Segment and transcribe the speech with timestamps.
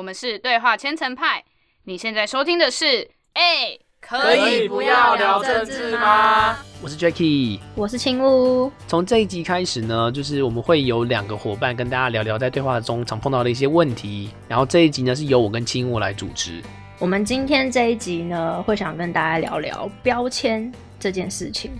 [0.00, 1.44] 我们是对话千层派。
[1.84, 6.56] 你现在收听的是，哎，可以不要聊政治吗？
[6.82, 8.72] 我是 Jacky，我是青屋。
[8.88, 14.30] 从这一集开始呢，就是我们会有两个伙伴跟大家聊聊在对话中常碰到的一些问题。
[14.48, 16.62] 然后这一集呢是由我跟青屋来主持。
[16.98, 21.70] 我们今天这一集呢，会想跟大家聊聊标签这件事情。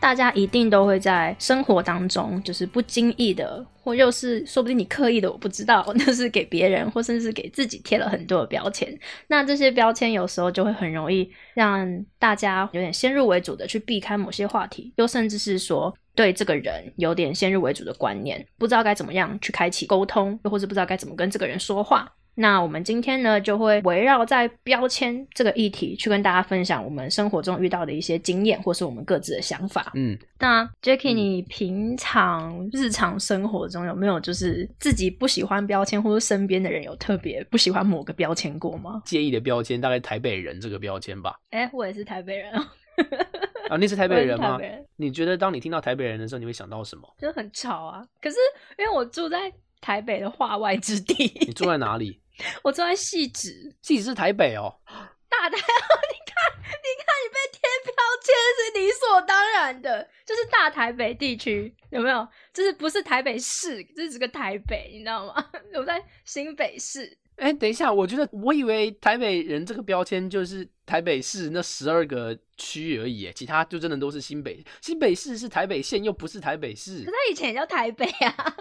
[0.00, 8.98] 大家一定都会在生活当中，就是不经意的，或又是说不定你刻意的，我不知道，那是给别人或甚至给自己贴了很多的标签。
[9.28, 11.86] 那这些标签有时候就会很容易让
[12.18, 22.10] 大家有点先入为主的去避开某些话题，又甚至是说对这个人有点先入为主的观念，不知道该怎么样去开启沟通，又或者不知道该怎么跟这个人说话。
[22.34, 29.92] 那我们今天呢，就会围绕在标签这个议题，去跟大家分享我们生活中遇到的一些经验，或是我们各自的想法。
[29.94, 39.02] 嗯，那 Jacky，你平常日常生活中有没有就是自己不喜欢标签，或者身边的人有特别不喜欢某个标签过吗？
[39.04, 41.38] 介意的标签大概台北人这个标签吧。
[41.50, 42.66] 哎，我也是台北人哦。
[43.68, 44.56] 啊，你是台北人吗？
[44.56, 44.86] 北人。
[44.96, 47.02] 你觉得当你听到台北人的时候，你会想到什么？
[47.18, 48.02] 就很吵啊。
[48.22, 48.36] 可是
[48.78, 49.52] 因为我住在。
[49.80, 52.20] 台北的化外之地， 你住在哪里？
[52.62, 54.80] 我住在汐止，汐止是台北哦。
[55.28, 62.26] 大台， 你看，你看，你被贴标签是理所当然的，就是大台北地区有没有？
[62.52, 65.50] 就是不是台北市，这是个台北，你知道吗？
[65.74, 67.16] 我在新北市。
[67.36, 74.62] 哎，等一下，我觉得我以为台北人这个标签就是台北市那十二个区而已，其他就真的都是新北。
[74.82, 77.04] 新北市是台北县，又不是台北市。
[77.04, 78.56] 可他以前也叫台北啊。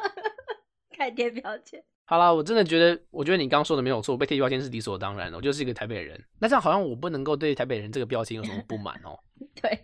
[0.99, 1.81] 太贴标签。
[2.03, 5.37] 好啦，我真的觉得，我觉得你刚刚说的没有错，被贴标签是理所当然的。
[5.37, 9.17] 我就是一个台北人，那这样好像我不能够对台北人这个标签有什么不满哦。
[9.61, 9.79] 对，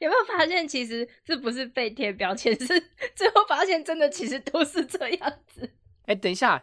[0.00, 2.66] 有没有发现其实这不是被贴标签，是
[3.14, 5.70] 最后发现真的其实都是这样子。
[6.06, 6.60] 哎，等一下，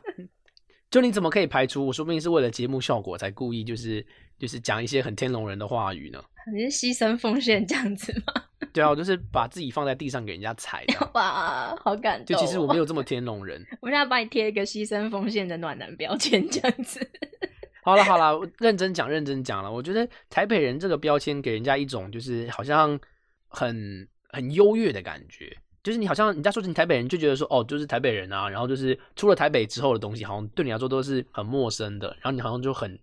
[0.90, 1.88] 就你怎么可以排除？
[1.88, 4.06] 我说不定是为了节目效果才故意就是
[4.38, 6.22] 就是讲一些很天龙人的话语呢？
[6.54, 8.41] 你是牺牲奉献这样子吗？
[8.74, 11.10] 对啊，我就是把自己放在地上给人家踩的。
[11.14, 12.26] 哇，好感动！
[12.26, 13.66] 就其实我没有这么天龙人。
[13.82, 17.00] 我现在帮你贴一个牺牲奉献的暖男标签，这样子。
[17.84, 19.72] 好了好了，认真讲认真讲了。
[19.72, 23.00] 我觉得台北人这个标签给人家一种就是好像
[23.48, 25.52] 很很优越的感觉，
[25.84, 33.00] 就是你好像人家说你台北人就觉得说哦，就是台北人啊，然后就是出了台北之后的东西，好像对你来说都是很陌生的，然后你好像就很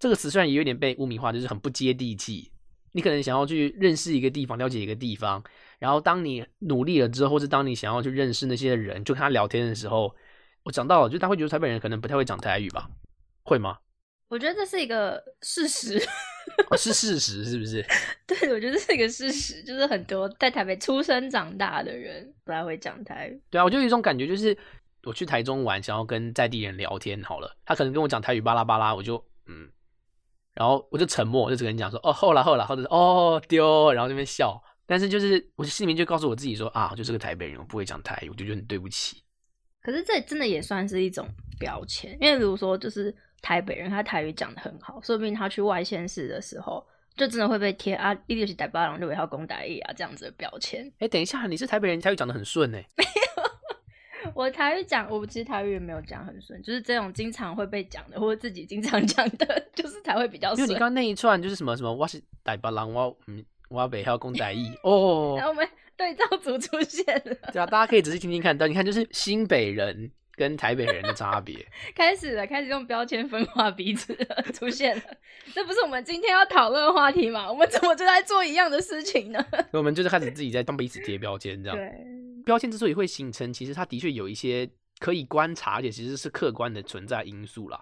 [0.00, 2.50] 这个词虽然也有点被污名化，就是很不接地气。
[2.98, 5.40] 你可能想要去认识一个地方，了解一个地方，
[5.78, 10.12] 然后当你努力了之后，或者当你想要去认识那些人，就跟他聊天的时候，
[10.64, 12.90] 我讲到了，就他会觉得台北人可能不太会讲台语吧？
[13.44, 13.78] 会吗？
[14.26, 15.96] 我觉得这是一个事实，
[16.76, 17.86] 是事实，是不是？
[18.26, 23.40] 对，我觉得是一个事实，就是很多在台北出生长大的人不太会讲台语。
[23.48, 24.58] 对啊，我就有一种感觉，就是
[25.04, 29.70] 我去台中玩，想要跟在地人聊天，好了，他可能跟我讲台语巴拉巴拉，我就嗯。
[30.58, 34.60] 然后我就沉默，我就只跟你讲说，哦，后来后来，或者是哦丢，然后那边笑。
[34.86, 39.22] 但是就是，我心里面就告诉我自己说，啊，就是个台北人，我不会讲台语，我就觉得很对不起。
[39.82, 41.28] 可是这真的也算是一种
[41.60, 46.84] 标签，因为比如说，就是台北人，他台语讲的很好，说不定他去外县市的时候，
[47.16, 50.90] 就真的会被贴啊，一定是台巴郎就尾号公台语啊这样子的标签。
[50.98, 52.78] 哎，等一下，你是台北人，台语讲的很顺呢。
[54.38, 60.60] 我台语讲，我其实台语也没有讲很顺，就是这种经常会被讲的，或者自己经常 讲的，就是才会比较顺。
[60.60, 65.34] 因为你刚那一串就是什么什么，我是台北人，我嗯，我北要讲台语哦。
[65.42, 67.34] 然后我们对照组出现了。
[67.52, 71.66] 对啊，大家可以仔细听听看，到你看就是新北人跟台北人的差别。
[71.96, 75.02] 开始了，开始用标签分化彼此了，出现了。
[75.52, 77.50] 这不是我们今天要讨论的话题吗？
[77.50, 79.44] 我们怎么就在做一样的事情呢？
[79.72, 81.76] 我们就是开始自己在帮彼此贴标签，这样。
[81.76, 82.06] 对。
[82.48, 84.66] 标签之所以会形成，其实它的确有一些
[85.00, 87.78] 可以观察，而且其实是客观的存在因素啦。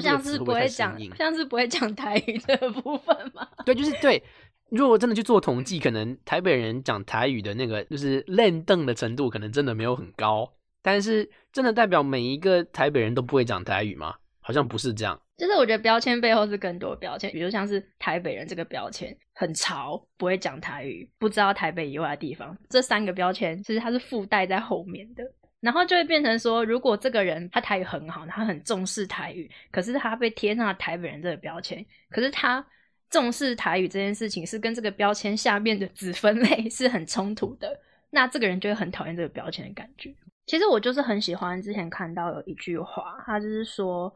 [0.00, 3.46] 像是不会讲，像是不会讲台语的部分吗？
[3.66, 4.22] 对，就是对。
[4.70, 10.50] 如果真的去做统计，可能台北人讲台语的那个就是练凳的程度，可能真的没有很高。
[10.80, 14.14] 但是，真的代表每一个台北人都不会讲台语吗？
[14.40, 15.20] 好像不是这样。
[15.36, 22.56] 就是我觉得标签背后是更多标签，比如像是台北人这个标签很潮，不会讲台语，不知道台北以外的地方。
[22.68, 25.24] 这三个标签其实它是附带在后面的，
[25.60, 32.64] 然后就会变成说，如果这个人他台语很好，他很重视台语，可是他被贴上了台北人这个标签，可是他
[33.10, 37.68] 重视台语这件事情是跟这个标签下面的子分类 是很冲突的，
[38.10, 40.14] 那这个人就会很讨厌这个标签的感觉。
[40.46, 44.12] 其实我就是很喜欢之前看到有一句话，他就是说，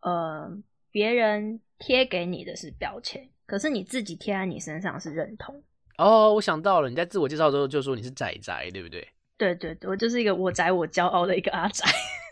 [0.00, 0.62] 呃。
[0.90, 5.62] 别人贴给你的是标签，可是你自己贴在你身上是认同。
[5.98, 9.06] 哦，我想到了，你在自我介绍的时候就说你是仔仔，对不对？
[9.36, 11.84] 对对对，我就是一个我宅我骄傲的一个阿宅。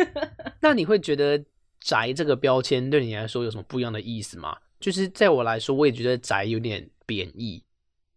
[0.61, 1.45] 那你会觉得
[1.81, 4.57] 宅这个标签对你来说有什么不一样的意思吗？
[4.81, 7.63] 就是在我来说，我也觉得宅有点贬义。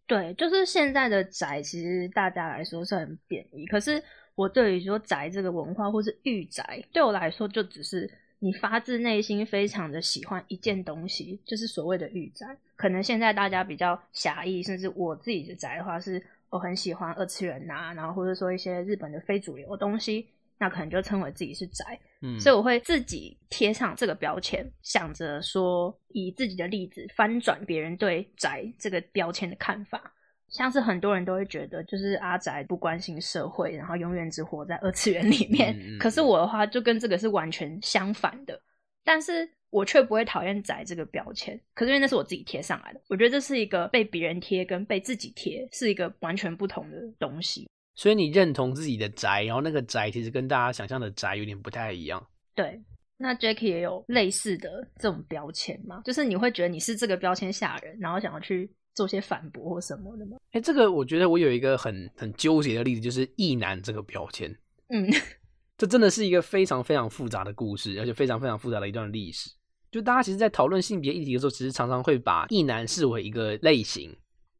[0.06, 3.66] 对，就是现在的宅，其实大家来说是很贬义。
[3.66, 4.02] 可是
[4.34, 8.10] 我对于说宅这个文化，或是御宅，对我来说就只是
[8.40, 12.44] 你发自内心非常的喜欢一件东西，就是所谓的御宅。
[12.74, 20.26] 可能现在大家比较狭义，甚至我自己的宅的话，是我很喜欢二次元呐，然后或者说一些日本的非主流的东西。
[20.62, 30.12] 那可能就称为自己是宅，嗯，所以我会自己贴上这个标签，想着说以自己的例子翻转别人对宅这个标签的看法。
[30.50, 35.74] 像是很多人都会觉得，就是阿宅不关心社会，然后永远只活在二次元里面。
[35.98, 38.60] 可是我的话就跟这个是完全相反的，
[39.04, 41.58] 但是我却不会讨厌宅这个标签。
[41.72, 47.68] 可是因为那是我自己贴上来的，我觉得这是一个被别人贴跟被自己贴是一个完全不同的东西。
[47.94, 52.24] 所以你认同自己的宅，然后那个宅其实跟大家想象的宅有点不太一样。
[52.54, 52.80] 对，
[53.18, 56.00] 那 Jackie 也有类似的这种标签吗？
[56.04, 60.36] 就是你会觉得你是这个标签下人，然后想要去做些反驳或什么的吗？
[60.52, 64.50] 哎，这个我觉得我有一个很很纠结的例子，就是异男这个标签。
[64.88, 65.08] 嗯，
[65.78, 69.50] 这真的是一个非常非常复杂的故事，而且非常非常复杂的一段历史。
[69.90, 74.14] 就大家其实，在讨论性别议题的时候，其实常常会把异男视为一个类型。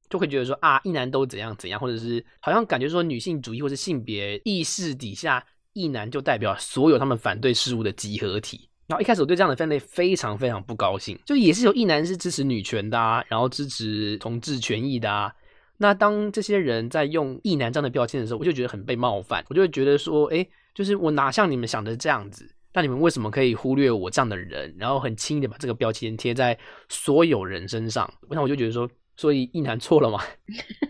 [0.09, 8.70] 就会觉得说啊，异男都怎样怎样，或者是好像感觉说女性主义或者性别意识底下，异男就代表所有他们反对事物的集合体。
[8.91, 15.33] 然后一开始我对这样的分类非常非常不高兴，就也是有异男是支持女权的，啊，然后支持同志权益的啊。
[15.79, 22.47] 那当这些人在用异男这样的标签的时候，我就觉得很被冒犯，我就会觉得说，哎，就是我哪像你们想的这样子？
[22.75, 26.59] 那你们为什么可以忽略我这样的人，然后很轻易的把这个标签贴在
[26.89, 28.13] 所有人身上？
[28.29, 28.87] 那我就觉得说。
[29.17, 30.19] 所以一男错了吗？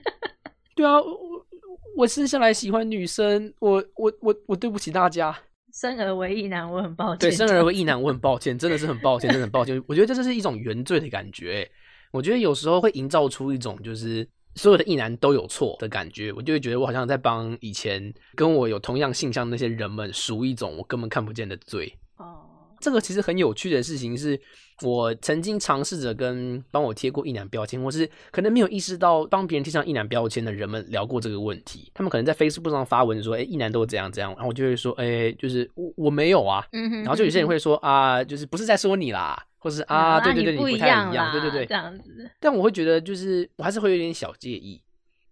[0.77, 1.47] 对啊，我
[1.97, 5.37] 我生下来喜欢女生，我我我我对不起大家。
[5.73, 7.19] 生而为一男，我很抱歉。
[7.19, 9.83] 对，生而为一男，我很抱歉，真的是很抱歉，真的很抱歉。
[9.87, 11.71] 我觉得这是一种原罪的感觉。
[12.11, 21.97] 我觉得有时候会营造出一种就是所有的异男都有错的感觉，我就会觉得我好像在帮以前跟我有同样性向那些人们赎一种我根本看不见的罪。
[22.81, 24.41] 哦，这个其实很有趣的事情是。
[24.83, 31.93] 我曾经尝试着跟帮我贴过一男标签，或是可能没有意识到帮别人贴上一男标签的人们聊过这个问题。
[31.93, 44.81] 他们可能在 Facebook 上发文说：“哎，一男都这样这样。”然后我就会说：“哎，就是我我没有啊。”然后就有些人会说：“啊，就是不是在说你啦，或是啊，对对对，你不太一样，对对对，这样子。”但我会觉得，就是我还是会有点小介意。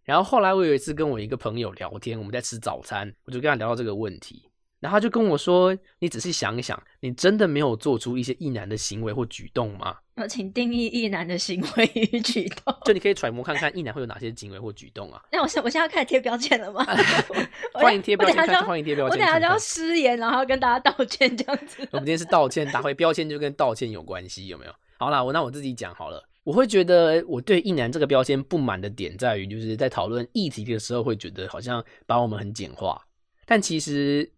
[0.05, 4.43] 然后后来我有一次跟我一个朋友聊天，我们在吃早餐，我就跟他聊到这个问题。
[4.81, 12.77] 然后他就跟我说：“你仔细想一想，你真的没有做出一些异男的行为或举动吗？”呃，请定义异男的行为与举动。
[12.85, 15.21] 就你可以揣摩看看，异男会有哪些行为或举动啊？
[15.33, 16.85] 那我现我现在开始贴标签了吗？
[17.75, 19.13] 欢迎贴标签，欢迎贴标签。
[19.13, 21.79] 我等下就要失言，然后跟大家道歉这样子。
[21.91, 24.73] 我们今天是道歉大会，标签就跟道歉有关系，有没有？
[24.99, 26.23] 好啦，我那我自己讲好了。
[26.45, 33.01] 我会觉得我对异男这个标签不满的点在于，就是在讨论议题的时候，会觉得好像把我们很简化，
[33.45, 34.31] 但其实。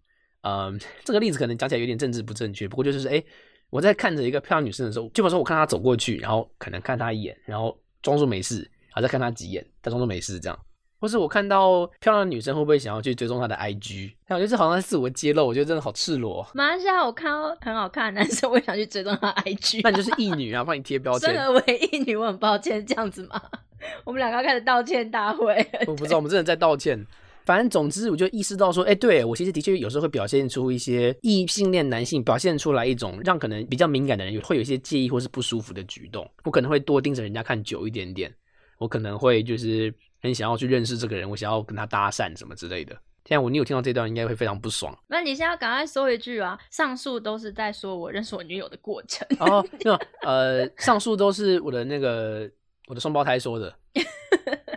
[0.42, 3.22] 嗯，这个例子可能讲起来有点政治不正确，不过就是哎，
[3.68, 8.58] 我在看着一个漂亮女生的时候，基本上我看她走过去，然后可能看她一眼，然后装作没事，
[8.88, 10.58] 然后再看她几眼，再装作没事这样。
[10.98, 14.12] 或是我看到漂亮的女生会不会想要去追踪她的 IG？
[14.28, 16.46] 我觉得这好像是自我揭露，我觉得真的好赤裸。
[16.52, 19.80] 马来西亚我看到很好看的男生，我也想去追踪他 IG。
[19.82, 21.34] 那你就是异女啊，帮你贴标签。
[21.34, 23.40] 生而为异女，我很抱歉，这样子吗？
[24.04, 25.66] 我们两个要开始道歉大会。
[25.86, 27.06] 我不知道，我们真的在道歉。
[27.44, 36.28] 反正总之，我就意识到说，哎，对我其实的确有时候会表现出一些异性恋男性表现出来一种让可能比较敏感的人会有一些介意或是不舒服的举动。
[36.44, 38.32] 我可能会多盯着人家看久一点点，
[38.78, 39.92] 我可能会就是
[40.22, 42.92] 很想要去认识这个人，我想要跟他搭讪什么之类的。
[43.26, 44.96] 现在我女友听到这段，应该会非常不爽。
[45.06, 46.58] 那你现在赶快说一句啊！
[46.70, 49.26] 上述都是在说我认识我女友的过程。
[49.38, 52.50] 哦， 没有，呃，上述都是我的那个
[52.88, 53.72] 我的双胞胎说的。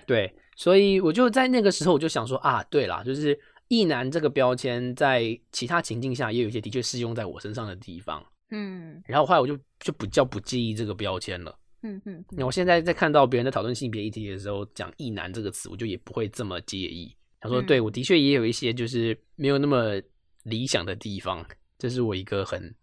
[0.05, 0.31] 对。
[0.55, 17.15] 所以我就在那个时候，我就想说啊，对啦，就是异男这个标签，在其他情境下也有一些的确适用在我身上的地方，嗯，然后后来我就就不叫不介意这个标签了，嗯嗯，那我现在在看到别人在讨论性别议题的时候，讲异男这个词，我就也不会这么介意。
[17.39, 20.01] 他说，对我的确也有一些就是没有那么
[20.43, 21.45] 理想的地方，
[21.77, 22.73] 这是我一个很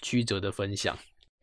[0.00, 0.96] 曲折的分享。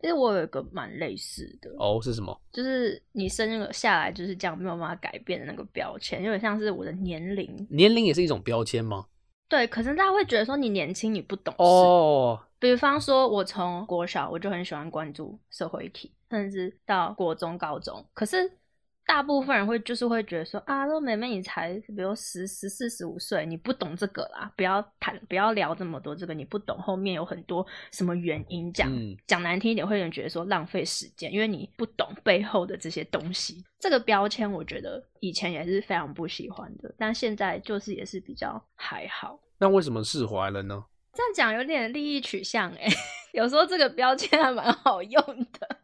[0.06, 2.40] 其实我有一个蛮类似的哦，是什么？
[2.52, 7.68] 就是你生个下来就是这样没有办法改变的那个标签，有点像是我的年龄。
[7.72, 9.08] 年龄也是一种标签吗？
[9.50, 12.40] 对，可是大家会觉得说你年轻，你不懂事哦。
[12.60, 18.60] 比方说，我从国小我就很喜欢关注社会体，甚至到国中、高中，可是
[19.06, 33.64] 大部分人会就是会觉得说啊，那妹妹你才比如十十四十五岁，你不懂这个啦，不要谈，不要聊这么多这个，你不懂后面有很多什么原因，讲嗯讲难听一点，会有人觉得说浪费时间，因为你不懂背后的这些东西。
[33.80, 39.40] 这个标签，我觉得以前也是非常不喜欢的，但现在就是也是比较还好。
[39.60, 40.84] 那为什么释怀了呢？
[41.14, 42.88] 这样讲有点利益取向哎、
[43.32, 45.78] 有时候这个标签还蛮好用的，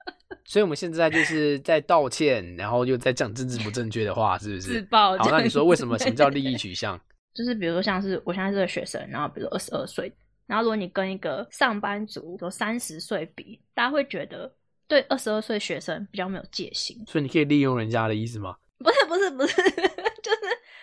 [0.45, 4.81] 所以我们现在就是在道歉，然后又在讲政治不正确的话，是不是自是？
[4.83, 5.17] 爆。
[5.17, 5.98] 好，那你说为什么？
[5.98, 7.00] 什么叫利益 取向？
[7.33, 10.12] 就是比如说像是我现在是个学生，然后比如二十二岁，
[10.48, 14.53] 然后如果你跟一个上班族有三十岁比，大家会觉得
[14.88, 16.98] 对二十二岁学生比较没有戒心。
[17.07, 18.57] 所以你可以利用人家的意思吗？
[18.79, 19.55] 不是不是不是，
[20.21, 20.41] 就是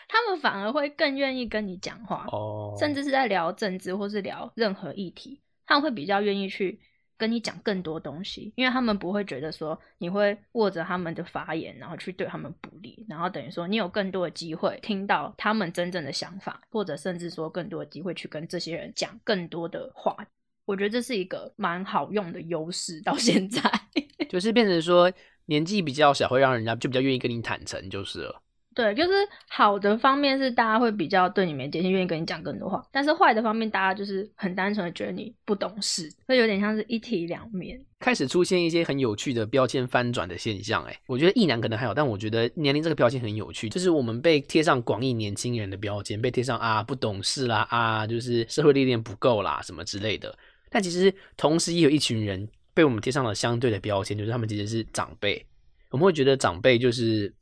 [0.08, 6.80] 他们反而会更愿意跟你讲话，哦，甚至是在聊政治或是聊任何议题，他们会比较愿意去
[7.18, 20.16] 跟你讲更多东西，因为他们不会觉得说你会握着他们的发言，然后去对他们不利，然后等于说你有更多的机会听到他们真正的想法，或者甚至说更多的机会去跟这些人讲更多的话。
[20.64, 23.60] 我觉得这是一个蛮好用的优势，到现在。
[24.28, 25.10] 就是变成说
[25.46, 28.42] 年纪比较小，会让人家就比较愿意跟你坦诚，就是了。
[28.78, 29.10] 对，就是
[29.48, 32.80] 好的方面是大家会比较对你没戒心，愿意跟你讲更多话。
[32.92, 37.76] 但是坏的方面，大家就是很单纯的觉得你不懂事，会有点像是一体两面。
[37.98, 50.32] 开始出现一些很有趣的标签翻转的现象，哎，我觉得异男可能还好，但我觉得年龄这个标签很有趣，就是我们被贴上广义年轻人的标签，被贴上啊不懂事啦，啊就是社会历练不够啦什么之类的。
[50.70, 55.44] 但其实同时也有一群人被我们贴上了相对的标签，就是他们其实是长辈。
[55.90, 57.32] 我们会觉得长辈就是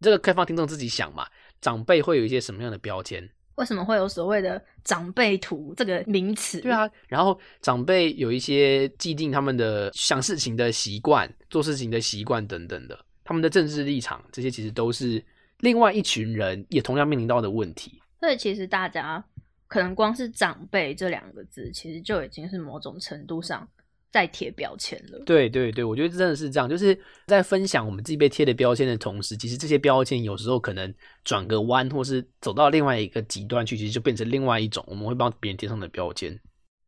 [0.00, 1.26] 这个开放听众自己想嘛，
[1.60, 3.28] 长辈会有一些什么样的标签？
[3.56, 6.60] 为什么会有所谓的长辈图这个名词？
[6.62, 15.22] 对，啊，然后长辈有一些既定他们的想事情的习惯、做事情的习惯等等的，他们的政治立场，这些其实都是
[15.58, 18.00] 另外一群人也同样面临到的问题。
[18.18, 19.22] 所以其实大家
[19.68, 23.68] 可能光是长辈这两个字，其实就已经是某种程度上
[24.12, 25.18] 在贴标签了。
[25.24, 36.38] 对对对，我觉得真的是这样，就是在分享我们自己被贴的标签的同时，其实这些标签有时候可能转个弯，或是走到另外一个极端去，其实就变成另外一种我们会帮别人贴上的标签。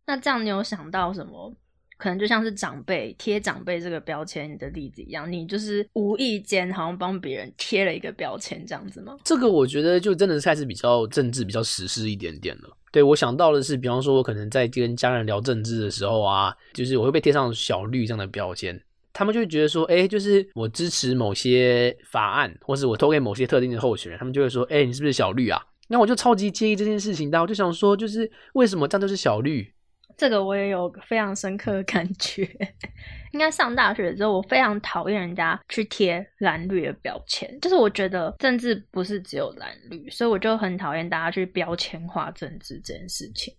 [0.06, 1.56] 那这样你有想到什么？
[2.04, 9.16] 可能就像是长辈贴长辈这个标签的例子一样，你就是无意间好像帮别人贴了一个标签，这样子吗？
[9.24, 12.76] 这个我觉得就真的是开始比较政治、比较时事一点点了。
[12.92, 18.78] 对我想到的是，比方说，我可能在跟家人聊政治的时候啊，就是我会被贴上小绿这样的标签，
[19.14, 25.58] 他们就会觉得说，哎，就是我支持某些法案，或是我投给某些特定的候选人，他们就会说，哎，你是不是小绿啊？
[25.88, 29.72] 那我就超级介意这件事情的，我就想说，就是为什么这样就是小绿？
[30.16, 32.48] 这个我也有非常深刻的感觉。
[33.32, 43.52] 应该上大学之后，我非常讨厌人家去贴蓝绿的标签，就是我觉得政治不是只有蓝绿，所以我就很讨厌大家去标签化政治这件事情。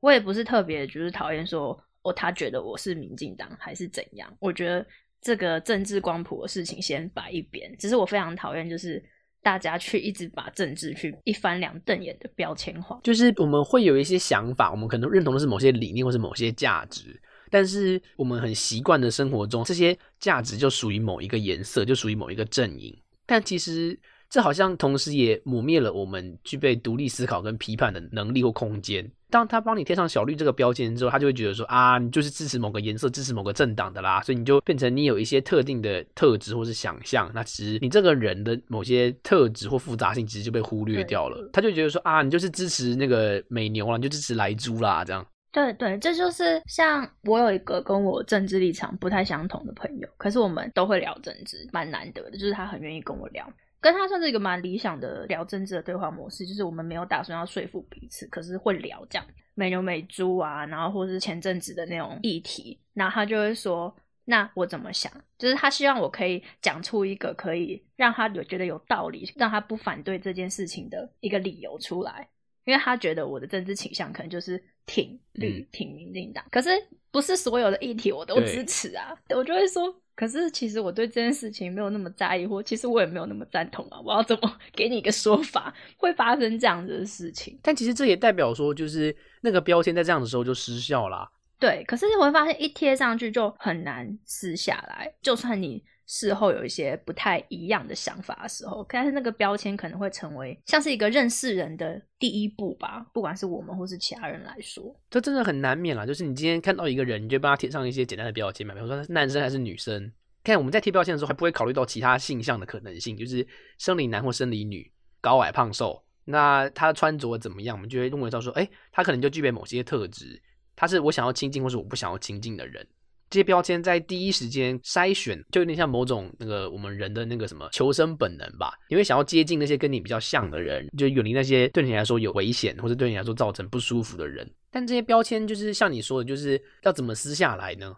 [0.00, 4.84] 我也不是特别就是讨厌说哦，他觉得我是民进党还是怎样，我觉得
[5.20, 9.00] 这个政治光谱的事情先摆一边，只是我非常讨厌就是
[9.42, 12.98] 大家去一直把政治去一翻两瞪眼的标签化。
[13.02, 17.20] 就是我们会有一些想法，我们可能认同的是某些理念或是某些价值，
[17.50, 22.96] 但是我们很习惯的生活中，这些价值就属于某一个颜色，就属于某一个阵营。
[23.26, 23.98] 但其实
[24.32, 29.06] 这好像同时也抹灭了我们具备独立思考跟批判的能力或空间。
[29.28, 37.30] 当他帮你贴上小绿这个标签之后，他就会觉得说啊，你就是支持某个颜色、支持某个政党的啦，所以你就变成你有一些特定的特质或是想象。
[37.34, 41.50] 那其实你这个人的某些特质或复杂性，其实就被忽略掉了。
[41.52, 45.22] 他就觉得说啊，你就是支持那个美牛啦，你就支持莱猪啦，这样。
[45.52, 53.46] 对对，这就是像我有一个跟我政治立场不太相同的朋友，可是我们都会聊政治，蛮难得的，就是他很愿意跟我聊。
[53.82, 65.12] 跟他算是一个蛮理想的聊政治的对话模式，就是我们没有打算要说服彼此，可是会聊这样美牛美猪啊，然后或是前阵子的那种议题，然后他就会说，那我怎么想？
[65.36, 72.28] 就是他希望我可以讲出一个可以让他有觉得有道理，让他不反对这件事情的一个理由出来，
[72.64, 76.70] 因为他觉得我的政治倾向可能就是挺绿、嗯挺民进党，可是
[77.10, 80.01] 不是所有的议题我都支持啊，我就会说。
[80.22, 84.00] 可是其实我对这件事情没有那么在意，或其实我也没有那么赞同啊。
[84.04, 85.74] 我要怎么 给你一个说法？
[85.96, 87.58] 会发生这样子的事情？
[87.60, 91.28] 但其实这也代表说，就是那个标签在这样的时候就失效啦。
[91.58, 95.12] 对，可是我会发现一贴上去就很难撕下来。
[95.20, 95.82] 就算你
[96.14, 104.94] 事后有一些不太一样的想法的时候，但是那个标签可能会成为像是一个认识人的第一步吧，不管是我们或是其他人来说。
[105.08, 106.04] 这真的很难免啦。
[106.04, 110.12] 就是你今天看到一个人，你就帮他贴上一些简单的标签嘛，比如说他是男生还是女生，
[110.44, 113.46] 看我们在贴标签的时候，还不会考虑到其他性向的可能性，就是
[113.78, 114.92] 生理男或生理女，
[115.22, 120.42] 高矮胖瘦，那他穿着怎么样，我们就会认为到说，哎，他可能就具备某些特质，
[120.76, 122.86] 他是我想要亲近或是我不想要亲近的人。
[123.32, 128.74] 这些标签在第一时间筛选，就有点像某种那个我们人的那个什么求生本能吧。
[128.90, 134.46] 你会想要接近那些跟你比较像的人，就远离那些对你来说有危险或者对你来说造成不舒服的人。
[134.70, 137.96] 但这些标签就是像你说的，就是要怎么撕下来呢？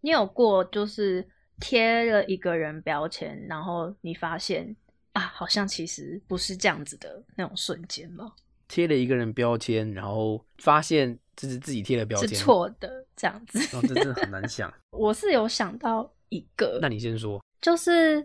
[0.00, 1.24] 你有过就是
[1.60, 4.74] 贴了一个人标签，然后你发现
[5.12, 8.32] 啊，好像其实不是这样子的那种瞬间吗？
[8.66, 11.16] 贴了一个人标签，然后发现。
[11.42, 13.58] 这是自己贴的标签，是错的，这样子。
[13.76, 14.72] 哦，这真的很难想。
[14.96, 17.42] 我是有想到一个，那你先说。
[17.60, 18.24] 就是，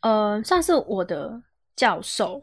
[0.00, 1.42] 呃，算是我的
[1.76, 2.42] 教授，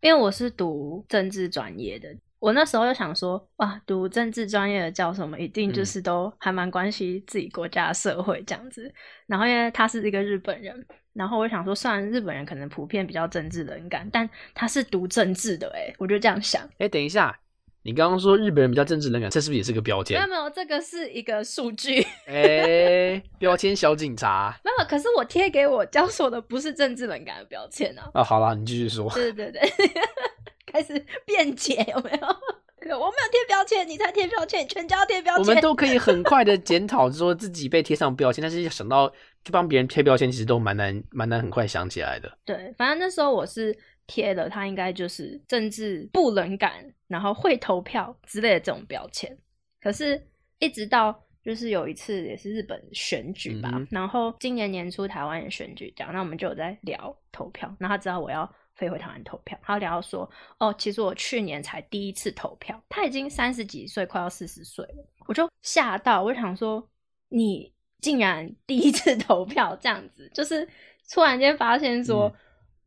[0.00, 2.08] 因为我是读政治专业的。
[2.40, 8.92] 我那时候就想说，哇，读政治专业的教授们一定就是都还蛮关心自己国家社会这样子。
[9.28, 16.68] 然后因为他是一个日本人，然后我想说，虽然日本人可能普遍比较政治冷感，但他是读政治的，哎，我就这样想。
[16.78, 17.38] 哎，等一下。
[17.84, 20.16] 你刚刚说日本人比较政治冷感，这是不是也是个标签？
[20.16, 22.00] 没有没有，这个是一个数据。
[22.26, 24.56] 哎，标签小警察。
[24.64, 28.08] 没有，可是我贴给我教授的不是政治冷感的标签啊。
[28.14, 29.10] 啊，好了，你继续说。
[29.10, 29.60] 对对对，
[30.64, 32.28] 开始辩解有没有？
[32.98, 35.42] 我没有贴标签，你才贴标签，全家贴标签。
[35.42, 39.08] 我们都可以很快的检讨，说自己被贴上标签，但是想到
[39.44, 42.30] 去帮别人贴标签，其实都蛮难，蛮难很快想起来的。
[42.44, 43.76] 对，反正那时候我是。
[44.06, 49.36] 贴了他应该就是政治不冷感，然后会投票之类的这种标签。
[49.80, 50.20] 可是，
[50.58, 57.74] 一直到就是有一次也是日本选举吧，然后今年年初台湾也选举，这样那我们就有在聊投票。
[57.78, 65.04] 那他知道我要飞回台湾投票，他聊说：“哦，其实我去年才第一次投票。”他已经三十几岁，快要四十岁了。
[65.26, 66.88] 我就吓到，我就想说
[67.28, 70.68] ：“你竟然第一次投票这样子？”就是
[71.12, 72.32] 突然间发现说。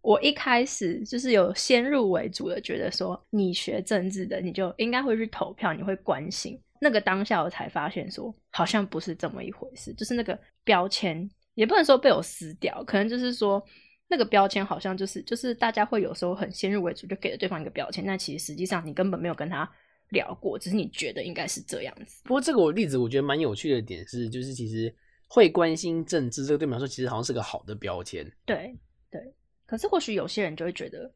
[0.06, 9.92] 我一开始就是有先入为主的觉得说，你学政治的，你就应该会去投票，你会关心那个当下，我才发现说，好像不是这么一回事。
[9.96, 13.60] 就是那个标签，也不能说被我撕掉，可能就是说
[14.08, 19.68] 那个标签好像就是就是大家会有时候很先入为主，就给了对方一个标签，但其实实际上你根本没有跟他
[20.10, 22.22] 聊过，只是你觉得应该是这样子。
[22.26, 24.94] 不过这个我例子我觉得蛮有趣的点是，就是其实
[25.28, 28.24] 会关心政治这个对我来说，其实好像是个好的标签。
[28.46, 28.78] 对
[29.10, 29.34] 对。
[29.66, 31.12] 可是或许有些人就会觉得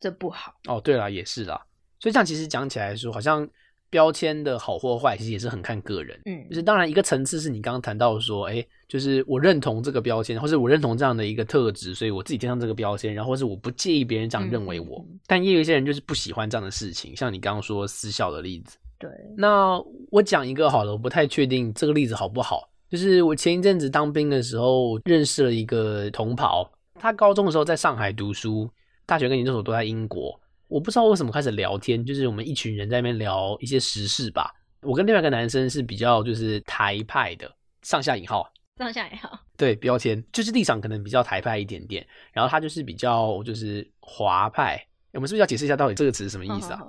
[0.00, 0.80] 这不好哦。
[0.80, 1.60] 对了，也是啦。
[2.00, 3.48] 所以这样其实讲起来说，好像
[3.88, 6.20] 标签的好或坏，其实也是很看个人。
[6.24, 15.04] 嗯，就是当然一个层次是你刚刚谈到说，哎，就是我认同这个标签，或是我认同这样的一个特质，所以我自己贴上这个标签，然后或是我不介意别人这样认为我。
[15.26, 18.76] 但也有一些人就是不喜欢这样的事情，像你刚刚说私校的例子。
[18.98, 19.10] 对。
[19.36, 22.68] 那我讲一个好了，我不太确定这个例子好不好。
[22.90, 26.70] 就是我前一阵子当兵的时候，认识了一个同袍。
[27.00, 28.70] 他高中的时候在上海读书，
[29.04, 30.38] 大学跟研究所都在英国。
[30.68, 34.50] 我不知道为什么开始聊天，就是我们一群人在那边聊一些时事吧。
[34.80, 37.50] 我跟另外一个男生是比较就是台派的，
[37.82, 42.06] 上下引号，上下引号，对标签就是立场可能比较台派一点点。
[42.32, 44.82] 然后他就是比较就是华派。
[45.12, 46.80] 我们是不是要解释一下到底这个词是什么意思啊？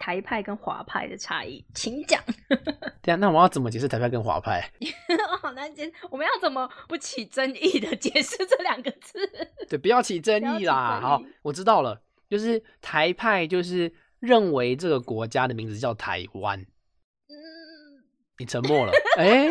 [0.00, 2.18] 台派跟华派的差异，请讲。
[3.02, 4.66] 对啊，那我要怎么解释台派跟华派？
[5.42, 9.18] 好难解，我们要怎么不起争议的解释这两个字？
[9.68, 10.98] 对，不要起争议啦。
[11.02, 16.58] 好，我知道了，就是台派就是认为这个国家的名字叫台湾。
[17.28, 17.36] 嗯，
[18.38, 18.92] 你沉默了。
[19.18, 19.50] 哎，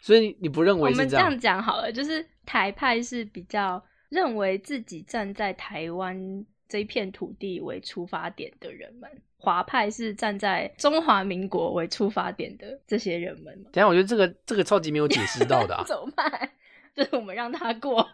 [0.00, 0.90] 所以你不认为？
[0.90, 6.46] 我们这样讲好了，就是台派是比较认为自己站在台湾。
[6.70, 13.52] 这一片土地为出发点的人们，华派是站在中华民国为出发点的这些人们。
[13.64, 15.82] 等下，我觉得这个这个超级没有解释到的，啊。
[15.88, 16.52] 走派？
[16.94, 18.08] 就是我们让他过，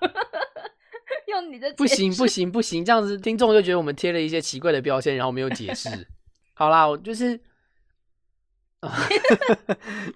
[1.29, 5.89] 用你的不行不行不行，这样子听众就觉得我们贴了一些奇怪的标签，然后没有解释。
[6.55, 7.39] 好啦，我就是。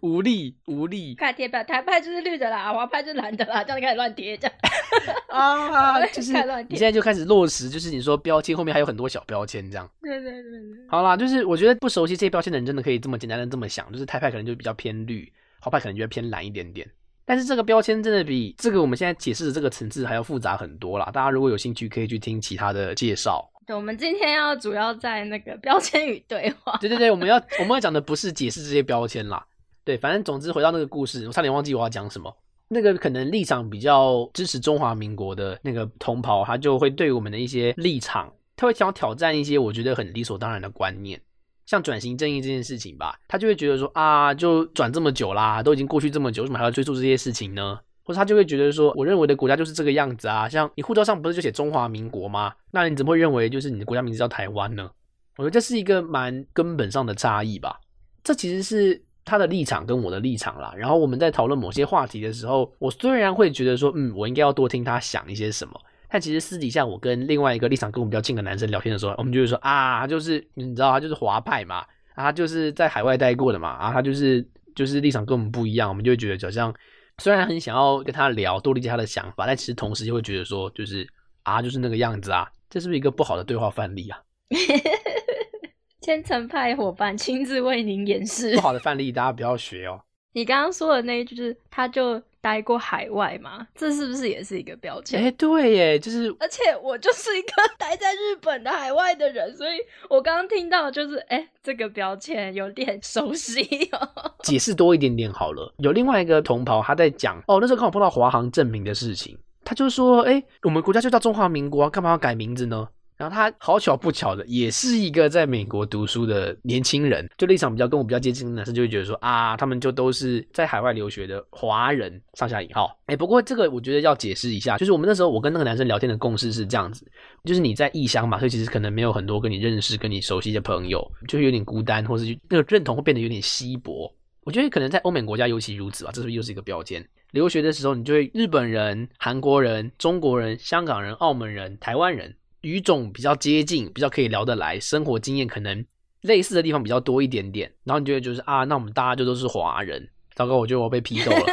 [0.00, 4.56] 无 力无力，开始贴标，台派就是绿的啦，华派就是蓝的啦， 这样开始乱贴，这样
[5.28, 6.32] 啊，就是
[6.68, 9.88] 你现在就开始落实，就是你说标签后面还有很多小标签，这样。
[10.02, 10.60] 对对对对。
[10.88, 16.88] 好啦，就是我觉得不熟悉这些标签的人，真的可以这么简单的这么想，就是台派可能就比较偏绿，华派可能就会偏蓝一点点。
[17.24, 21.10] 但是这个标签真的比这个我们现在解释的这个层次还要复杂很多啦。
[21.12, 23.48] 大家如果有兴趣，可以去听其他的介绍。
[23.66, 26.76] 对我们今天要主要在那个标签与对话。
[26.80, 29.46] 对对对，我们要我们要讲的不是解释这些标签啦。
[29.84, 32.34] 对，反正总之回到那个故事，我差点忘记我要讲什么。
[32.68, 41.20] 那个可能立场比较支持中华民国的那个同袍，他就会对我们的一些立场，他会想挑战一些我觉得很理所当然的观念，
[41.66, 47.80] 像转型正义这件事情吧，他就会觉得说啊，就转这么久啦，都已经过去这么久，为什么还要追溯这些事情呢？
[48.10, 50.48] 或者他就会觉得说，我认为的国家就是这个样子啊。
[50.48, 52.52] 像你护照上不是就写中华民国吗？
[52.72, 54.90] 那你怎么会认为就是你的国家名字叫台湾呢？
[55.36, 57.78] 我觉得这是一个蛮根本上的差异吧。
[58.24, 60.74] 这其实是他的立场跟我的立场啦。
[60.76, 71.76] 然后我们在讨论某些话题的时候，我虽然会觉得说，嗯，我应该要多听他想一些什么，但其实私底下我跟另外一个立场跟我们比较近的男生聊天的时候，我们就会说啊，就是你知道他就是华派嘛，
[72.14, 74.44] 啊，他就是在海外待过的嘛，啊，他就是
[74.74, 76.74] 就是立场跟我们不一样，我们就会觉得好像
[77.20, 81.06] 虽然很想要跟他聊，多理解他的想法，但其实同时又会觉得说，就是
[81.42, 84.18] 啊，就是那个样子啊，这是不是一个不好的对话范例啊？
[86.00, 88.60] 千层派伙伴亲自为您演示不。
[88.62, 90.00] 好的范例，大家不要学哦。
[90.32, 95.22] 你刚刚说的那一句就是，他就待过海外吗，这是不是也是一个标签？
[95.22, 104.08] 哎，对耶，就是而且我就是一个待在日本的海外的人，所以我刚刚听到就是，哎，这个标签有点熟悉哦。
[104.42, 105.72] 解释多一点点好了。
[105.78, 112.88] 有另外一个同袍他在讲，哦，那时候刚好碰到华航证明的事情，他就说，哎，我们国家就叫中华民国啊，干嘛要改名字呢？
[113.20, 122.98] 然后他好巧不巧的，也是一个在美国读书的年轻人，就立场比较跟我比较接近的男生，就会觉得说啊，他们就都是在海外留学的华人，上下引号。
[123.04, 127.06] 哎，不过这个我觉得要解释一下，就是我们那时候我跟那个男生聊天的共识是这样子，
[127.44, 134.10] 就是你在异乡嘛，所以其实可能没有很多跟你认识、跟你熟悉的朋友，就是有点孤单，或是那个认同会变得有点稀薄。
[134.44, 137.06] 我觉得可能在欧美国家尤其如此吧，这是又是一个标签？
[137.32, 142.34] 留学的时候，你就会日本人、韩国人、中国人、香港人、澳门人、台湾人。
[142.62, 145.84] 语种比较接近，比较可以聊得来，生活经验可能
[146.22, 150.08] 类似的地方比较多一点点，然后你觉得就是啊，那我们大家就都是华人。
[150.34, 151.44] 糟糕，我觉得我被批斗了。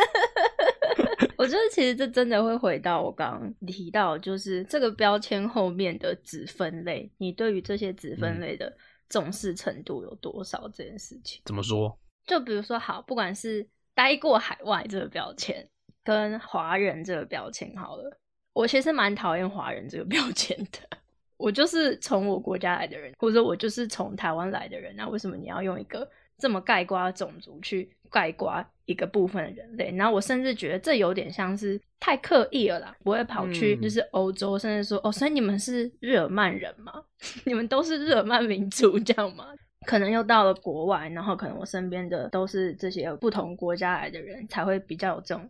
[1.37, 8.75] 我觉得其实这真的会回到我刚刚提到，就是这个标签后面的子分类，你对于这些子分类的
[9.07, 11.41] 重视程度有多少这件事情？
[11.45, 11.97] 怎么说？
[12.25, 15.67] 就比如说，好，不管是待过海外这个标签，
[16.03, 18.19] 跟华人这个标签，好了。
[18.53, 20.96] 我其实蛮讨厌华人这个标签的。
[21.37, 29.93] 我就是从我国家来的人，或者说我就是从台湾来的人，那为什么你要用一个这么盖瓜种族去盖瓜一个部分的人类？
[29.95, 32.95] 然后我甚至觉得这有点像是太刻意了啦。
[33.03, 36.91] 不会跑去就是欧洲，甚至说哦，所以你们是日耳曼人吗？
[37.45, 39.45] 你们都是日耳曼民族这样吗？
[39.85, 45.49] 可能又到了国外，然后可能我身边的都是这些不同国家来的人，才会比较有这种。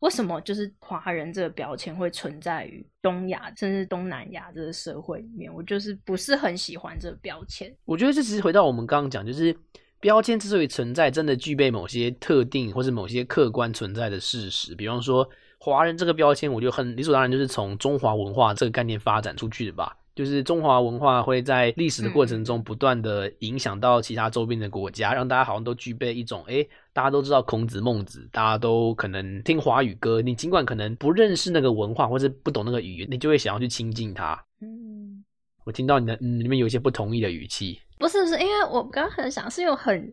[0.00, 5.52] 为什么就是华人这个标签会存在于东亚甚至东南亚这个社会里面？
[5.52, 7.74] 我就是不是很喜欢这个标签。
[7.84, 9.54] 我觉得这其实回到我们刚刚讲，就是
[10.00, 14.74] 标签之所以存在，真的具备某些特定或是某些客观存在的事实。
[14.74, 19.94] 比方说，华人这个标签，我觉得很理所当然，就是从中华文化这个概念发展出去的吧。
[20.20, 30.20] 就是中华文化会在历史的过程中不断的影响到其他周边的国家，让大家好像都具备一种，哎，大家都知道孔子、孟子，大家都可能听华语歌。
[30.20, 34.38] 你尽管可能不认识那个文化，或者不懂那个语言，你就会想要去亲近它。
[34.60, 35.24] 嗯，
[35.64, 40.12] 我听到你的嗯里面有一些不同意的语气，不是不，是因为我刚刚很想，是有很。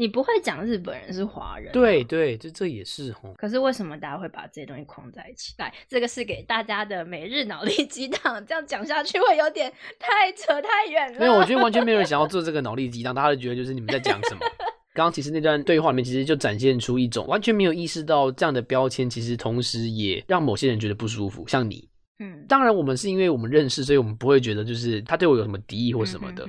[0.00, 3.34] 你不会讲日本人是华人，对对，这这也是吼。
[3.36, 5.52] 可是为什么大家会把这些东西框在一起？
[5.58, 11.20] 来，这个是给大家的每日脑力激荡，这样讲下去会有点太扯太远了。
[11.20, 14.40] 没有，我觉得完全没有人想要做这个脑力激荡，大家都觉得就是你们在讲什么。
[14.94, 21.46] 刚刚其实那段对话里面，其实就展现出一种完全没有意识到这样的标签，其实同时也让某些人觉得不舒服。
[21.46, 21.86] 像你，
[22.20, 26.48] 嗯，当然我们是因为我们认识，所以我们不会觉得就是他对我有什么敌意或什么的，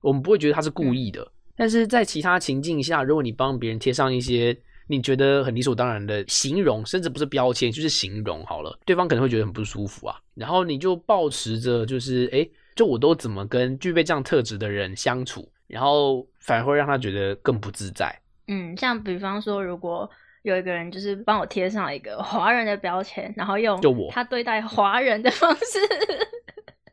[0.00, 1.24] 我们不会觉得他是故意的。
[1.58, 10.16] 但是在其他情境下，如果你帮别人贴上一些你觉得很理所当然的形容，甚至不是标签，就是形容好了，对方可能会觉得很不舒服啊。
[10.34, 18.16] 然后你就保持着，就是哎，就我都怎么跟具备这样特质的人相处，然后反而会让他觉得更不自在。
[18.46, 20.08] 嗯，像比方说，如果
[20.42, 25.78] 有一个人就是帮我贴上一个华人的标签，然后用就我他对待华人的方式。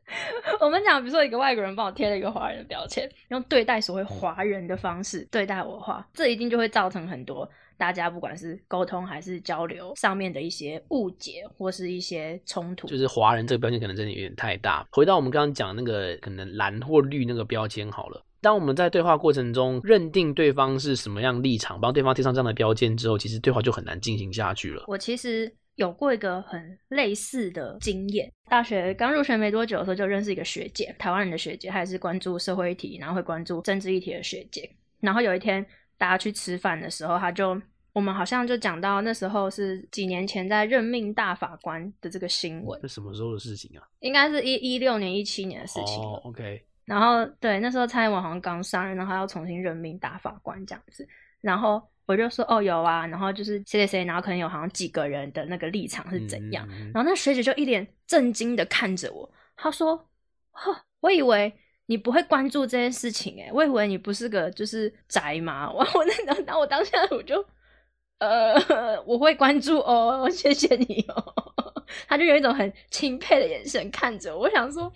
[0.61, 12.87] 我们讲，比如说一个外国人帮我贴了一个华人的标签，用对待所谓华人的方式对待我的话，这一定就会造成很多大家不管是沟通还是交流上面的一些误解或是一些冲突。
[12.87, 14.85] 就是华人这个标签可能真的有点太大。
[14.91, 24.83] 回到我们刚刚讲那个可能蓝或绿那个标签好了，当我们在对话过程中认定对方是什么样立场，帮对方贴上这样的标签之后，其实对话就很难进行下去了。
[24.87, 25.55] 我其实。
[25.75, 34.69] 有过一个很类似的经验，大学刚入学没多久的时候就认识一个学姐，台湾人的学姐，她也是关注社会议题，然后会关注政治议题的学姐。
[35.01, 35.65] 然后有一天
[35.97, 37.61] 大家去吃饭的时候，她就
[37.93, 43.83] 我们好像就讲到那时候是几年前在任命大法官的这个新闻，是什么时候的事情啊？
[43.99, 46.01] 应该是一一六年、一七年的事情。
[46.03, 46.65] 哦，OK。
[46.85, 51.07] 然后对，那时候蔡英文好像刚上任，然后要重新任命大法官这样子。
[51.41, 60.07] 然后我就说哦有啊，然后就是谁谁谁，然后可能有好像几个人的那个立场是怎样，嗯然后那学姐就一脸震惊的看着我，她说
[60.51, 61.51] ：“呵，我以为
[61.87, 65.69] 你不会关注这件事情、欸，我以为你不是个就是宅嘛。
[65.73, 67.43] ”我我那然后我当下我就
[68.19, 68.55] 呃
[69.05, 71.33] 我会关注哦， 谢谢你哦。
[72.07, 74.91] 她就有一种很钦佩的眼神看着我，我想说，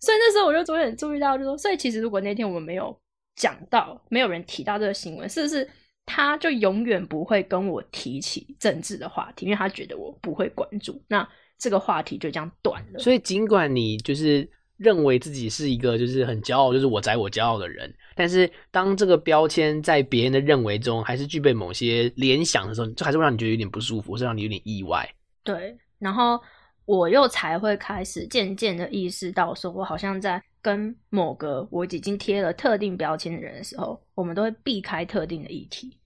[0.00, 2.98] 所以那时候我就有点注意到，就说，所以其实如果那天我们没有
[3.36, 5.68] 讲到，没有人提到这个新闻，是不是
[6.10, 12.98] 他就永远不会跟我提起政治的话题，因为他觉得我不会关注，那这个话题就这样断了。
[12.98, 25.08] 所以尽管你就是认为自己是一个就是很骄傲，就是我宅我骄傲的人，但是当这个标签在别人的认为中还是具备某些联想的时候，就还是会让你觉得有点不舒服，或是让你有点意外。
[25.44, 26.40] 对，然后
[26.86, 35.96] 我又才会开始渐渐的意识到，说我好像在跟某个我已经贴了特定标签的人的时候，我们都会避开特定的议题，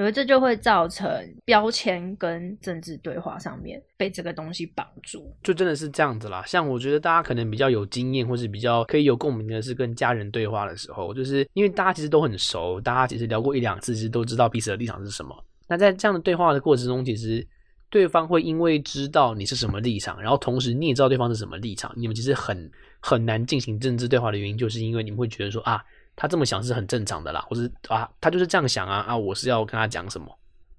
[0.00, 1.06] 因为这就会造成
[1.44, 5.30] 标签跟政治对话上面被这个东西绑住。
[5.42, 6.42] 就真的是这样子啦。
[6.46, 15.36] 像我觉得大家可能比较有经验，或是比较可以有共鸣的是跟家人对话的时候，就是因为大家其实都很熟，大家其实聊过一两次，其实都知道彼此的立场是什么。
[15.68, 17.46] 那在这样的对话的过程中，其实
[17.90, 25.84] 对方会因为知道你是什么立场，然后同时你也知道对方是什么立场，你们其实很很难进行政治对话的原因，就是因为你们会觉得说啊，
[26.20, 30.26] 他这么想是很正常的啦，或是啊，他就是这样想啊啊，我是要跟他讲什么？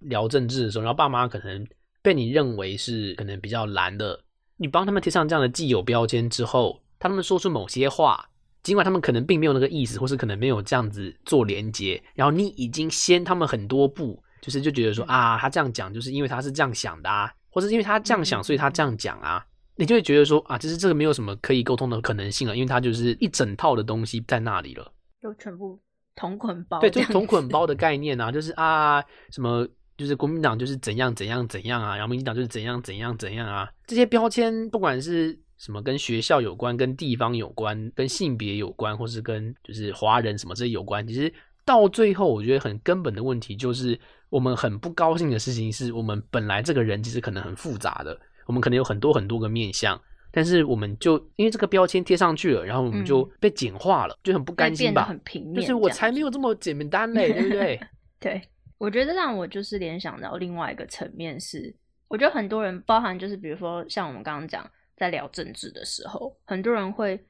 [0.01, 1.65] 聊政治的时候，然后爸妈可能
[2.03, 4.19] 被你认为是可能比较蓝的，
[4.57, 8.23] 你帮他们贴上这样的既有标签之后，他们说出某些话，
[8.61, 19.43] 尽管他们可能并没有那个意思，或是可能没有这样子做连接，然后你已经先他们很多步，就是就觉得说啊，他这样讲就是因为他是这样想的啊，或者因为他这样想，所以他这样讲啊，
[19.75, 24.91] 你就会觉得说啊，其实这个没有什么可以沟通的可能性了，因为他就是一整套的东西在那里了。
[25.21, 25.79] 就全部
[26.15, 29.67] 同捆包，对，就是同捆包的概念啊，就是啊什么。
[29.97, 41.31] 就是国民党就是怎样怎样怎样啊，然后民进党就是怎样怎样怎样啊，这些标签不管是什么跟学校有关、跟地方有关、跟性别有关，或是跟就是华人什么这些有关，其实
[41.63, 50.01] 到最后我觉得很根本的问题就是我们很不高兴的事情是我们本来这个人其实可能很复杂的，我们可能有很多很多个面相，
[50.31, 55.03] 但是我们就因为这个标签贴上去了，然后我们就被简化了，就很不甘心吧？
[55.05, 57.79] 很平面，就是我才没有这么简单嘞，对不对？
[58.19, 58.41] 对。
[58.77, 61.71] 我觉得让我就是联想到另外一个层面是，
[62.07, 64.67] 我觉得很多人包含就是比如说像我们刚刚讲
[64.97, 67.23] 在聊政治的时候，很多人会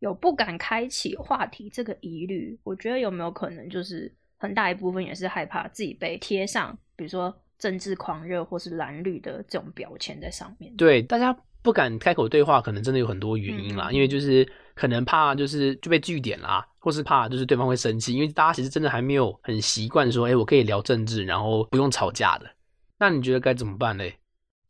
[0.00, 2.58] 有不敢开启话题这个疑虑。
[2.64, 10.74] 我觉得有没有可能就是很大一部分也是害怕自己被贴上，比如说政治狂热或是蓝绿的这种标签在上面。
[10.74, 11.32] 对，大家
[11.66, 16.64] 不敢开口对话，可能真的有很多原因啦，嗯因为就是可能怕就是就被据点啦。
[16.78, 22.48] 或是怕就是对方会生气，因为大家其实真的还没有很习惯说，哎、我可以聊政治，然后不用吵架的。
[23.00, 24.20] 那你觉得该怎么办嘞？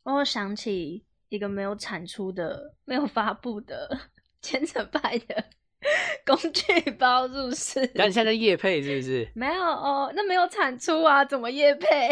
[0.01, 3.95] 我想起一个没有产出的、没有发布的
[4.41, 5.45] 千层派的
[6.25, 7.79] 工具包入室。
[7.95, 9.29] 那你现在在夜配是不是？
[9.35, 12.09] 没有哦，那没有产出啊，怎么夜配？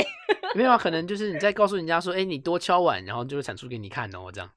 [0.55, 4.49] 没有啊，可能就是你在告诉人家说，哎、你多敲碗，然后就会产出给你看哦，这样。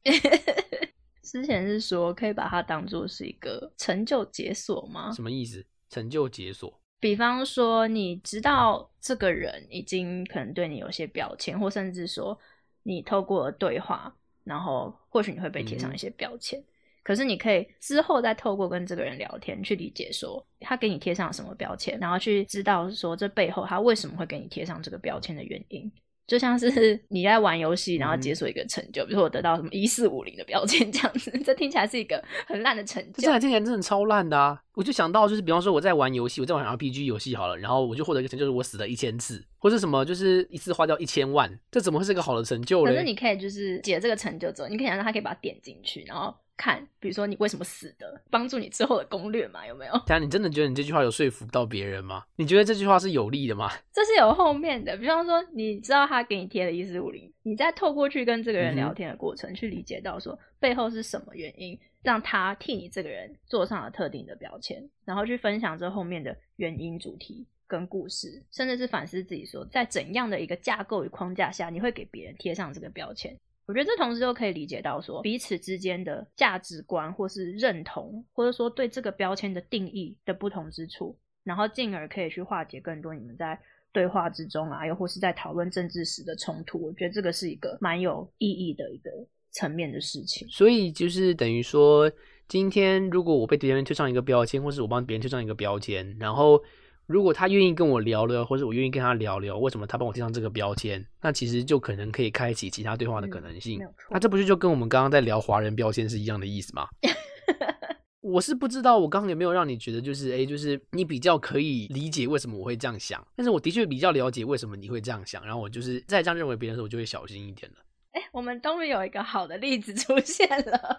[1.23, 5.13] 之前是说可以把它当做是一个成就解锁吗？
[5.13, 5.65] 什么意思？
[5.91, 6.81] 成就解锁？
[7.01, 12.39] 比方说，你知道这个人已经可能对你有些标签，或甚至说
[12.83, 16.63] 你透过对话，然后或许你会被贴上一些标签。
[17.09, 25.91] 可是你可以之后再透过跟这个人聊天，去理解说他给你贴上什么标签，然后去知道说这背后他为什么会给你贴上这个标签的原因。
[26.27, 33.23] 就像是 你在玩游戏，然后解锁一个成就，比如说我得到什么一四五零的标签 这样子，这听起来是一个很烂的成就。
[33.23, 34.63] 这听起来真的超烂的啊！
[34.75, 42.93] 我就想到就是，比方说我在玩游戏，我在玩 RPG 游戏好了，然后我就获得一个成就，就是我死了一千次，或是什么，就是一次花掉一千万，这怎么会是一个好的成就呢？
[42.93, 49.93] 可是你可以就是解这个成就之后，你可以让他可以把它点进去，然后看，比如说你为什么死的，帮助你之后的攻略嘛，有没有？
[50.05, 52.25] 等下你真的觉得你这句话有说服到别人吗？
[52.37, 53.71] 你觉得这句话是有利的吗？
[53.95, 73.37] 这是有后面的，比方说你知道他给你贴了一四五零，你再透过去跟这个人聊天的过程，去理解到说背后是什么原因让他替你这个人做上了特定的标签，然后去分享这后面的原因、主题跟故事，甚至是反思自己说，在怎样的一个架构与框架下，你会给别人贴上这个标签。
[73.69, 83.61] 我觉得这同时就可以理解到说彼此之间的价值观，或是认同，或者说对这个标签的定义的不同之处，然后进而可以去化解更多你们在
[83.93, 86.83] 对话之中啊，又或是在讨论政治时的冲突。
[86.83, 89.11] 我觉得这个是一个蛮有意义的一个
[89.51, 90.49] 层面的事情。
[90.49, 92.11] 所以就是等于说，
[92.49, 96.63] 今天如果我被别人贴上一个标签，或是我帮别人贴上一个标签，然后
[97.09, 103.81] 如果他愿意跟我聊聊，或者我愿意跟他聊聊，为什么他帮我贴上这个标签，那其实就可能可以开启其他对话的可能性。
[104.11, 106.87] 那这不是就跟我们刚刚在聊华人标签是一样的意思吗？
[108.21, 117.79] 我是不知道我刚刚有没有让你觉得就是哎，就是你比较可以理解为什么我会这样想，但是我的确比较了解为什么你会这样想，然后我就是在这样认为别人的时候，我就会小心一点了。
[118.13, 120.99] 哎、我们终于有一个好的例子出现了。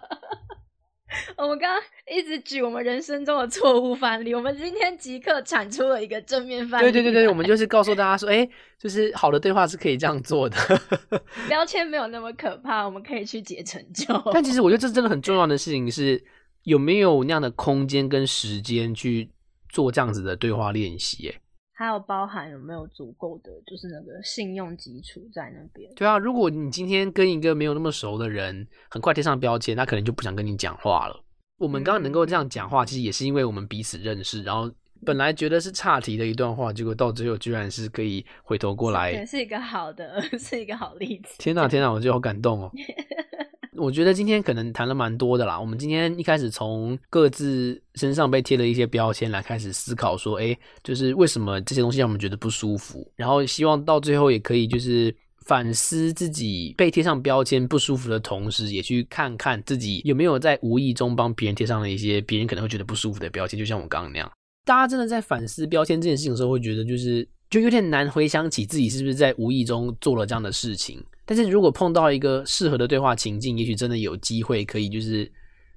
[1.36, 1.82] 我们刚刚
[2.14, 6.92] 一直举我们人生中的错误范例，我们今天即刻产出了一个正面范例来。
[6.92, 10.56] 对对对 对，我们就是告诉大家说，哎，就是好的对话是可以这样做的。
[11.48, 14.06] 标签没有那么可怕，我们可以去解成就。
[14.32, 16.22] 但其实我觉得这真的很重要的事情是，
[16.62, 19.30] 有没有那样的空间跟时间去
[19.68, 21.28] 做这样子的对话练习？
[21.28, 21.40] 哎，
[21.80, 25.90] 还有包含有没有足够的就是那个信用基础在那边。
[25.94, 31.24] 对啊，如果你今天跟一个没有那么熟的人，很快贴上标签，他可能就不想跟你讲话了。
[31.56, 34.70] 我们刚刚能够这样讲话，其实也是因为我们彼此认识，然后
[35.06, 39.24] 本来觉得是岔题的一段话，结果到最后居然是可以回头过对，来。
[39.24, 41.34] 是一个好的， 是一个好例子。
[41.38, 42.70] 天哪，天哪，我觉得好感动哦。
[43.80, 45.58] 我觉得今天可能谈了蛮多的啦。
[45.58, 55.14] 我们今天一开始从各自身上被贴了一些标签来开始思考，说，哎，就是为什么这些东西让我们觉得不舒服，然后希望到最后也可以就是
[55.46, 64.30] 反思自己被贴上标签不舒服的同时，也去看看自己有没有在无意中帮别人贴上了一些别人可能会觉得不舒服的标签，就像我刚刚那样。
[64.66, 71.02] 大家真的在反思标签这件事情的时候，会觉得就是就有点难回想起自己是不是在无意中做了这样的事情。
[71.30, 75.30] 但是如果碰到一个适合的对话情境，也许真的有机会可以就是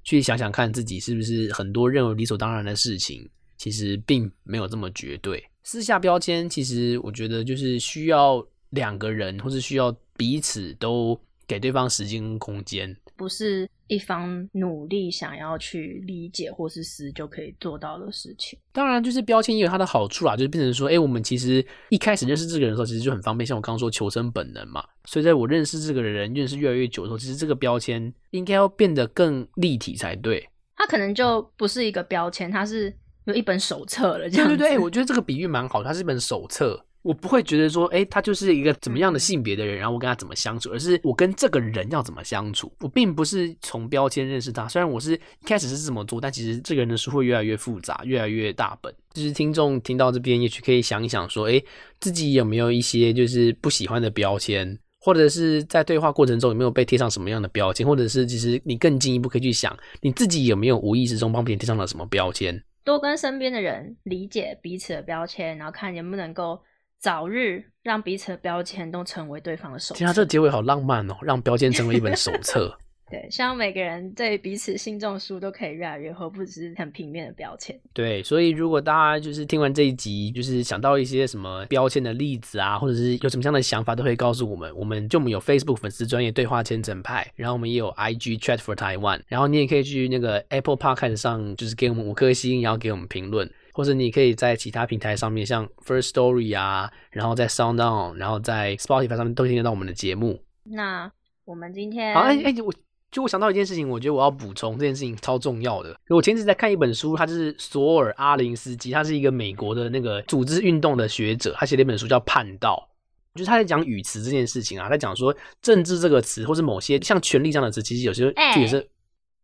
[0.03, 5.43] 去想想看自己是不是很多认为理所当然的事情，其实并没有这么绝对。
[5.61, 12.97] 私下标签，其实我觉得就是需要两个人，或是需要彼此都给对方时间空间。
[13.15, 18.57] 不是一方努力想要去理解或是撕就可以做到的事情。
[18.71, 23.45] 当然，就是标签也有它的好处啦，就是变成说，哎、我们其实一开始认识这个人的时候，其实就很方便。
[23.45, 30.49] 像我刚刚说求生本能嘛，所以在我认识这个人、认识越来越久的时候，其实这个标签应该要变得更立体才对。
[30.75, 32.93] 它可能就不是一个标签，它是
[33.25, 34.57] 有一本手册了这样子。
[34.57, 36.83] 对对对，我觉得这个比喻蛮好，它是一本手册。
[37.03, 42.71] 我不会觉得说，哎，他就是一个怎么样的性别的人，然后我跟他怎么相处，而是我跟这个人要怎么相处。
[42.79, 48.93] 我并不是从标签认识他，虽然我是一开始是这么做，但其实这个人的书会越来越复杂，越来越大本。
[49.13, 51.61] 就是听众听到这边，也许可以想一想说，哎，
[51.99, 62.63] 自己有没有一些就是不喜欢的标签，或者是在对话过程中有没有被贴上什么样的标签，或者是其实你更进一步可以去想，你自己有没有无意识中帮别人贴上了什么标签。
[62.85, 66.59] 多跟身边的人理解彼此的标签，然后看能不能够
[67.03, 69.97] 早日让彼此的标签都成为对方的手册。
[69.97, 72.73] 天啊，这个结尾好浪漫哦，让标签成为一本手 册。
[73.11, 77.77] 对，希望每个人对彼此心中的书都可以越来越厚，不只是很平面的标签。
[77.91, 84.73] 对，所以如果大家就是听完这一集，就是想到一些什么标签的例子啊，或者是有什么样的想法，都可以告诉我们。
[84.73, 99.17] 我们就我们有 Facebook 粉丝专业对话千层派，然后我们也有 IG Chat for Taiwan，然后你也可以去那个 Apple Podcast 上，就是给我们五颗星，然后给我们评论，或者你可以在其他平台上面，像 First Story 啊，然后在 Sound On，然后在 Spotify
[99.17, 100.39] 上面都听得到我们的节目。
[100.63, 101.11] 那
[101.43, 102.73] 我们今天好，哎哎，我
[103.11, 105.95] 就我想到一件事情，我觉得我要补充这件事情超重要的。
[106.09, 112.89] 我前阵子在看一本书，他就是索尔阿林斯基，他是一个美国的那个组织运动的学者，他写了一本书叫《叛道》，
[113.37, 118.87] 就是他在讲语词这件事情啊，在讲说政治这个词，或是某些像权力这样的词，其实有时候哎就也是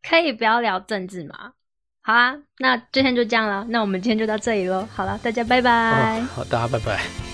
[0.02, 1.54] 可以不要聊政治吗？
[2.10, 4.84] 好啊，那今天就这样了，那我们今天就到这里喽。
[4.96, 6.20] 好了，大家拜拜。
[6.22, 7.29] 好，大家拜拜。